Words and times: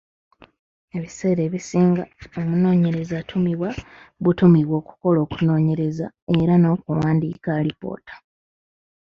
Ebiseera 0.97 1.41
ebisinga, 1.47 2.03
omunoonyereza 2.39 3.13
atumibwa 3.21 3.69
butumibwa 4.23 4.75
okukola 4.81 5.17
okunoonyeereza 5.25 6.05
era 6.39 6.53
n'okuwandiika 6.57 7.49
alipoota. 7.59 8.13